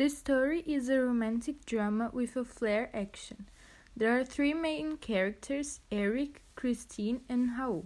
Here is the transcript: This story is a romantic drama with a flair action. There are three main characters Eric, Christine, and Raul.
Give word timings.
This 0.00 0.16
story 0.16 0.60
is 0.60 0.88
a 0.88 0.98
romantic 0.98 1.66
drama 1.66 2.08
with 2.10 2.34
a 2.34 2.42
flair 2.42 2.88
action. 2.94 3.50
There 3.94 4.18
are 4.18 4.24
three 4.24 4.54
main 4.54 4.96
characters 4.96 5.80
Eric, 5.92 6.40
Christine, 6.56 7.20
and 7.28 7.50
Raul. 7.50 7.84